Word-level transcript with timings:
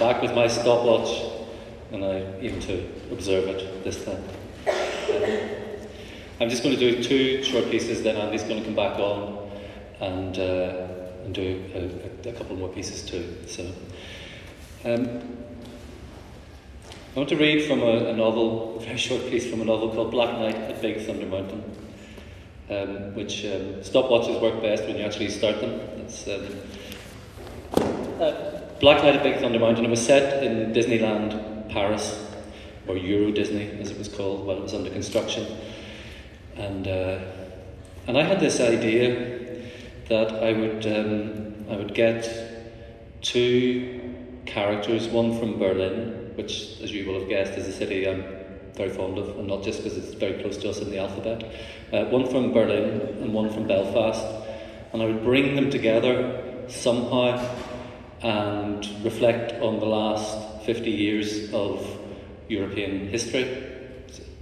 back 0.00 0.22
with 0.22 0.34
my 0.34 0.48
stopwatch 0.48 1.10
and 1.92 2.02
I 2.02 2.22
aim 2.40 2.58
to 2.60 2.88
observe 3.12 3.48
it 3.48 3.84
this 3.84 4.02
time. 4.02 4.24
I'm 6.40 6.48
just 6.48 6.62
going 6.62 6.74
to 6.74 6.80
do 6.80 7.02
two 7.04 7.44
short 7.44 7.70
pieces, 7.70 8.02
then 8.02 8.16
Andy's 8.16 8.42
going 8.44 8.60
to 8.60 8.64
come 8.64 8.74
back 8.74 8.98
on 8.98 9.50
and, 10.00 10.38
uh, 10.38 10.86
and 11.24 11.34
do 11.34 11.62
a, 11.74 12.28
a, 12.30 12.32
couple 12.32 12.56
more 12.56 12.70
pieces 12.70 13.02
too. 13.02 13.36
So, 13.46 13.70
um, 14.86 15.36
I 17.14 17.18
want 17.18 17.28
to 17.28 17.36
read 17.36 17.68
from 17.68 17.80
a, 17.82 18.06
a, 18.06 18.16
novel, 18.16 18.78
a 18.78 18.80
very 18.80 18.96
short 18.96 19.28
piece 19.28 19.50
from 19.50 19.60
a 19.60 19.66
novel 19.66 19.90
called 19.90 20.12
Black 20.12 20.32
Night 20.38 20.56
at 20.56 20.80
Big 20.80 21.04
Thunder 21.04 21.26
Mountain, 21.26 21.62
um, 22.70 23.14
which 23.14 23.44
um, 23.44 23.82
stopwatches 23.82 24.40
work 24.40 24.62
best 24.62 24.84
when 24.84 24.96
you 24.96 25.04
actually 25.04 25.28
start 25.28 25.60
them. 25.60 25.72
It's, 25.98 26.26
um, 26.26 26.46
uh, 28.18 28.59
Black 28.80 29.02
Night 29.02 29.16
at 29.16 29.22
Big 29.22 29.38
Thunder 29.38 29.58
Mountain. 29.58 29.84
It 29.84 29.90
was 29.90 30.04
set 30.04 30.42
in 30.42 30.72
Disneyland 30.72 31.68
Paris, 31.68 32.26
or 32.86 32.96
Euro 32.96 33.30
Disney 33.30 33.70
as 33.78 33.90
it 33.90 33.98
was 33.98 34.08
called 34.08 34.46
while 34.46 34.56
it 34.56 34.62
was 34.62 34.72
under 34.72 34.88
construction. 34.88 35.46
And, 36.56 36.88
uh, 36.88 37.20
and 38.06 38.16
I 38.16 38.22
had 38.22 38.40
this 38.40 38.58
idea 38.58 39.68
that 40.08 40.32
I 40.42 40.52
would, 40.52 40.86
um, 40.86 41.66
I 41.70 41.76
would 41.76 41.94
get 41.94 42.26
two 43.20 44.14
characters, 44.46 45.08
one 45.08 45.38
from 45.38 45.58
Berlin 45.58 46.32
which, 46.36 46.80
as 46.80 46.90
you 46.90 47.06
will 47.06 47.20
have 47.20 47.28
guessed, 47.28 47.52
is 47.58 47.66
a 47.66 47.72
city 47.72 48.08
I'm 48.08 48.24
very 48.74 48.88
fond 48.88 49.18
of, 49.18 49.38
and 49.38 49.46
not 49.46 49.62
just 49.62 49.82
because 49.82 49.98
it's 49.98 50.14
very 50.14 50.40
close 50.40 50.56
to 50.58 50.70
us 50.70 50.78
in 50.80 50.90
the 50.90 50.98
alphabet. 50.98 51.44
Uh, 51.92 52.04
one 52.06 52.26
from 52.26 52.52
Berlin 52.52 53.00
and 53.20 53.34
one 53.34 53.50
from 53.50 53.66
Belfast, 53.66 54.24
and 54.94 55.02
I 55.02 55.06
would 55.06 55.22
bring 55.22 55.54
them 55.54 55.70
together 55.70 56.64
somehow 56.68 57.36
and 58.22 58.86
reflect 59.04 59.60
on 59.62 59.78
the 59.78 59.86
last 59.86 60.64
50 60.64 60.90
years 60.90 61.52
of 61.52 61.86
European 62.48 63.08
history. 63.08 63.46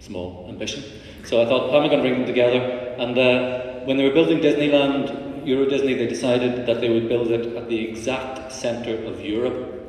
Small 0.00 0.46
ambition. 0.48 0.82
So 1.24 1.40
I 1.40 1.46
thought, 1.46 1.70
how 1.70 1.78
am 1.78 1.84
I 1.84 1.88
going 1.88 2.02
to 2.02 2.08
bring 2.08 2.18
them 2.18 2.26
together? 2.26 2.60
And 2.98 3.16
uh, 3.16 3.84
when 3.84 3.96
they 3.96 4.04
were 4.04 4.14
building 4.14 4.40
Disneyland, 4.40 5.46
Euro 5.46 5.68
Disney, 5.68 5.94
they 5.94 6.06
decided 6.06 6.66
that 6.66 6.80
they 6.80 6.88
would 6.88 7.08
build 7.08 7.28
it 7.30 7.56
at 7.56 7.68
the 7.68 7.88
exact 7.88 8.52
centre 8.52 8.96
of 9.04 9.20
Europe 9.20 9.82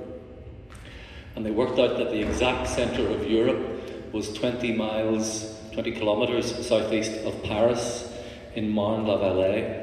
and 1.35 1.45
they 1.45 1.51
worked 1.51 1.79
out 1.79 1.97
that 1.97 2.11
the 2.11 2.21
exact 2.21 2.67
centre 2.67 3.07
of 3.07 3.29
Europe 3.29 4.13
was 4.13 4.31
20 4.33 4.73
miles, 4.73 5.59
20 5.73 5.91
kilometres 5.93 6.67
southeast 6.67 7.11
of 7.25 7.41
Paris 7.43 8.11
in 8.55 8.69
Marne-la-Vallée. 8.69 9.82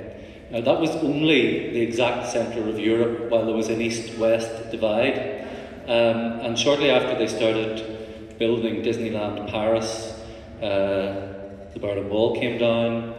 Now, 0.50 0.60
that 0.60 0.80
was 0.80 0.90
only 0.96 1.70
the 1.70 1.80
exact 1.80 2.32
centre 2.32 2.68
of 2.68 2.78
Europe 2.78 3.30
while 3.30 3.46
there 3.46 3.54
was 3.54 3.68
an 3.68 3.80
east 3.80 4.18
west 4.18 4.70
divide. 4.70 5.46
Um, 5.86 6.40
and 6.40 6.58
shortly 6.58 6.90
after 6.90 7.16
they 7.16 7.28
started 7.28 8.36
building 8.38 8.82
Disneyland 8.82 9.48
Paris, 9.48 10.12
uh, 10.60 11.68
the 11.72 11.78
Berlin 11.78 12.08
Wall 12.08 12.34
came 12.34 12.58
down, 12.58 13.14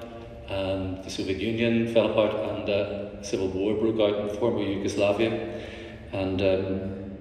and 0.50 1.04
the 1.04 1.10
Soviet 1.10 1.38
Union 1.38 1.94
fell 1.94 2.12
apart, 2.12 2.34
and 2.34 2.70
uh, 2.70 3.24
civil 3.24 3.48
war 3.48 3.76
broke 3.76 4.00
out 4.02 4.30
in 4.30 4.38
former 4.38 4.64
Yugoslavia. 4.64 5.62
And 6.12 6.42
um, 6.42 7.18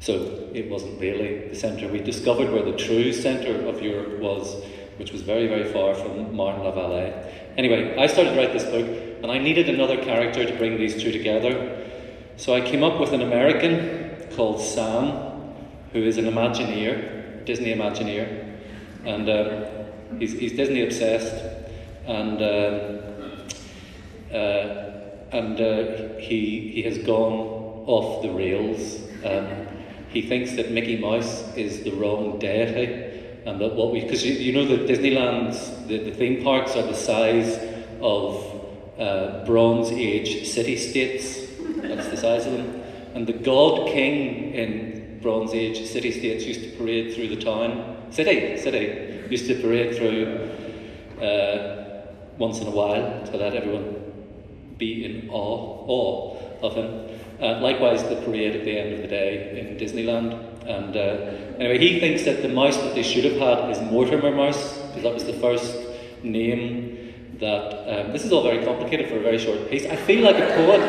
so 0.00 0.50
it 0.52 0.68
wasn't 0.68 1.00
really 1.00 1.48
the 1.48 1.54
centre. 1.54 1.88
We 1.88 2.00
discovered 2.00 2.52
where 2.52 2.62
the 2.62 2.76
true 2.76 3.10
centre 3.10 3.66
of 3.66 3.80
Europe 3.80 4.20
was, 4.20 4.62
which 4.98 5.12
was 5.12 5.22
very, 5.22 5.46
very 5.46 5.72
far 5.72 5.94
from 5.94 6.36
Marne-la-Vallée. 6.36 7.32
Anyway, 7.56 7.96
I 7.96 8.06
started 8.06 8.34
to 8.34 8.36
write 8.36 8.52
this 8.52 8.64
book, 8.64 9.13
and 9.24 9.32
I 9.32 9.38
needed 9.38 9.70
another 9.70 9.96
character 10.04 10.44
to 10.44 10.54
bring 10.58 10.76
these 10.76 11.02
two 11.02 11.10
together. 11.10 11.82
So 12.36 12.54
I 12.54 12.60
came 12.60 12.84
up 12.84 13.00
with 13.00 13.14
an 13.14 13.22
American 13.22 14.18
called 14.36 14.60
Sam, 14.60 15.54
who 15.94 16.02
is 16.02 16.18
an 16.18 16.26
Imagineer, 16.26 17.42
Disney 17.46 17.74
Imagineer, 17.74 18.58
and 19.06 19.26
uh, 19.26 19.64
he's, 20.18 20.32
he's 20.34 20.52
Disney 20.52 20.82
obsessed, 20.82 21.42
and 22.06 22.42
uh, 22.42 23.00
uh, 24.30 25.00
and 25.32 25.58
uh, 25.58 26.18
he 26.18 26.70
he 26.74 26.82
has 26.82 26.98
gone 26.98 27.86
off 27.86 28.20
the 28.20 28.30
rails. 28.30 29.00
Um, 29.24 29.66
he 30.10 30.20
thinks 30.20 30.52
that 30.56 30.70
Mickey 30.70 30.98
Mouse 30.98 31.56
is 31.56 31.82
the 31.82 31.92
wrong 31.92 32.38
deity, 32.38 33.42
and 33.46 33.58
that 33.58 33.74
what 33.74 33.90
we 33.90 34.02
because 34.02 34.22
you, 34.22 34.34
you, 34.34 34.52
know 34.52 34.66
that 34.66 34.86
Disneyland's 34.86 35.86
the, 35.86 35.96
the 35.96 36.12
theme 36.12 36.44
parks 36.44 36.76
are 36.76 36.82
the 36.82 36.92
size 36.92 37.58
of 38.02 38.53
uh, 38.98 39.44
Bronze 39.44 39.90
Age 39.90 40.46
city 40.46 40.76
states. 40.76 41.40
That's 41.82 42.08
the 42.08 42.16
size 42.16 42.46
of 42.46 42.52
them, 42.52 42.82
and 43.14 43.26
the 43.26 43.32
God 43.32 43.88
King 43.88 44.54
in 44.54 45.18
Bronze 45.20 45.54
Age 45.54 45.86
city 45.86 46.12
states 46.12 46.44
used 46.44 46.62
to 46.62 46.70
parade 46.76 47.14
through 47.14 47.28
the 47.28 47.42
town. 47.42 47.96
City, 48.10 48.56
city 48.58 49.24
used 49.30 49.46
to 49.46 49.60
parade 49.60 49.96
through 49.96 50.50
uh, 51.24 52.06
once 52.38 52.60
in 52.60 52.66
a 52.66 52.70
while 52.70 53.26
to 53.26 53.36
let 53.36 53.54
everyone 53.54 54.12
be 54.78 55.04
in 55.04 55.28
awe, 55.30 55.84
awe 55.86 56.36
of 56.62 56.74
him. 56.74 57.08
Uh, 57.40 57.60
likewise, 57.60 58.02
the 58.04 58.16
parade 58.16 58.56
at 58.56 58.64
the 58.64 58.78
end 58.78 58.94
of 58.94 59.02
the 59.02 59.08
day 59.08 59.58
in 59.58 59.76
Disneyland. 59.76 60.32
And 60.66 60.96
uh, 60.96 61.58
anyway, 61.58 61.78
he 61.78 62.00
thinks 62.00 62.24
that 62.24 62.42
the 62.42 62.48
mouse 62.48 62.76
that 62.76 62.94
they 62.94 63.02
should 63.02 63.24
have 63.24 63.36
had 63.36 63.70
is 63.70 63.80
Mortimer 63.90 64.30
Mouse, 64.30 64.78
because 64.88 65.02
that 65.02 65.14
was 65.14 65.24
the 65.24 65.34
first 65.34 65.76
name 66.22 67.03
that. 67.40 68.06
Um, 68.06 68.12
this 68.12 68.24
is 68.24 68.32
all 68.32 68.42
very 68.42 68.64
complicated 68.64 69.08
for 69.08 69.16
a 69.16 69.20
very 69.20 69.38
short 69.38 69.70
piece. 69.70 69.86
I 69.86 69.96
feel 69.96 70.24
like 70.24 70.36
a 70.36 70.54
poet. 70.54 70.80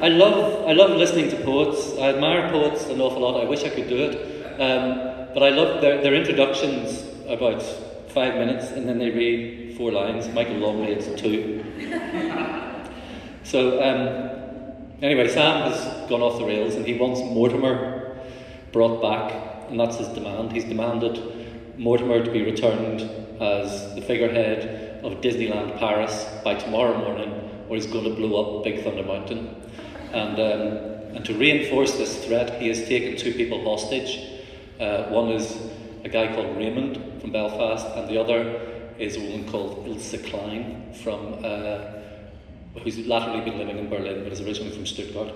I 0.00 0.08
love, 0.08 0.68
I 0.68 0.72
love 0.72 0.90
listening 0.90 1.30
to 1.30 1.36
poets. 1.44 1.96
I 1.98 2.10
admire 2.10 2.50
poets 2.50 2.86
an 2.86 3.00
awful 3.00 3.22
lot. 3.22 3.40
I 3.40 3.48
wish 3.48 3.64
I 3.64 3.70
could 3.70 3.88
do 3.88 3.96
it. 3.96 4.60
Um, 4.60 5.32
but 5.34 5.42
I 5.42 5.50
love 5.50 5.80
their, 5.80 6.00
their 6.02 6.14
introductions 6.14 7.04
about 7.28 7.62
five 8.08 8.34
minutes 8.34 8.70
and 8.70 8.88
then 8.88 8.98
they 8.98 9.10
read 9.10 9.76
four 9.76 9.90
lines. 9.90 10.28
Michael 10.28 10.58
Longley, 10.58 10.92
it's 10.92 11.20
two. 11.20 11.64
so, 13.42 13.82
um, 13.82 14.34
Anyway, 15.04 15.28
Sam 15.28 15.70
has 15.70 16.08
gone 16.08 16.22
off 16.22 16.38
the 16.38 16.46
rails 16.46 16.76
and 16.76 16.86
he 16.86 16.96
wants 16.96 17.20
Mortimer 17.20 18.16
brought 18.72 19.02
back, 19.02 19.68
and 19.68 19.78
that's 19.78 19.98
his 19.98 20.08
demand. 20.08 20.50
He's 20.50 20.64
demanded 20.64 21.18
Mortimer 21.76 22.24
to 22.24 22.30
be 22.30 22.42
returned 22.42 23.02
as 23.40 23.94
the 23.94 24.00
figurehead 24.00 25.04
of 25.04 25.20
Disneyland 25.20 25.78
Paris 25.78 26.26
by 26.44 26.54
tomorrow 26.54 26.96
morning, 26.98 27.30
or 27.68 27.76
he's 27.76 27.86
going 27.86 28.04
to 28.04 28.14
blow 28.14 28.58
up 28.58 28.64
Big 28.64 28.82
Thunder 28.82 29.02
Mountain. 29.02 29.54
And, 30.12 30.38
um, 30.38 31.16
and 31.16 31.24
to 31.24 31.34
reinforce 31.34 31.92
this 31.92 32.24
threat, 32.24 32.60
he 32.60 32.68
has 32.68 32.86
taken 32.86 33.16
two 33.16 33.34
people 33.34 33.64
hostage. 33.64 34.18
Uh, 34.80 35.04
one 35.04 35.30
is 35.30 35.58
a 36.04 36.08
guy 36.08 36.34
called 36.34 36.56
Raymond 36.56 37.20
from 37.20 37.32
Belfast, 37.32 37.86
and 37.96 38.08
the 38.08 38.20
other 38.20 38.60
is 38.98 39.16
a 39.16 39.20
woman 39.20 39.48
called 39.50 39.86
Ilse 39.86 40.16
Klein 40.24 40.92
from 41.02 41.44
uh, 41.44 41.94
who's 42.82 42.98
latterly 43.06 43.40
been 43.44 43.58
living 43.58 43.78
in 43.78 43.88
Berlin 43.88 44.24
but 44.24 44.32
is 44.32 44.40
originally 44.40 44.72
from 44.72 44.86
Stuttgart. 44.86 45.32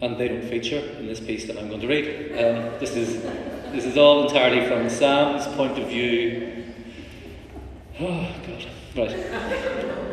And 0.00 0.18
they 0.18 0.28
don't 0.28 0.44
feature 0.44 0.78
in 0.78 1.06
this 1.06 1.20
piece 1.20 1.46
that 1.46 1.58
I'm 1.58 1.68
going 1.68 1.80
to 1.80 1.88
read. 1.88 2.32
Um, 2.32 2.78
this, 2.80 2.96
is, 2.96 3.22
this 3.72 3.84
is 3.84 3.96
all 3.96 4.24
entirely 4.26 4.66
from 4.66 4.88
Sam's 4.88 5.46
point 5.56 5.78
of 5.78 5.88
view. 5.88 6.46
Oh, 8.02 8.34
God. 8.46 9.12
Right. 9.12 10.09